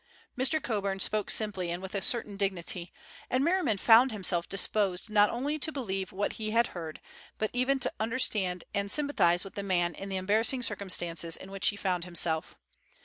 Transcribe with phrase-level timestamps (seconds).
[0.35, 0.59] Mr.
[0.59, 2.91] Coburn spoke simply and with a certain dignity,
[3.29, 6.99] and Merriman found himself disposed not only to believe what he had heard,
[7.37, 11.67] but even to understand and sympathize with the man in the embarrassing circumstances in which
[11.67, 12.55] he found himself.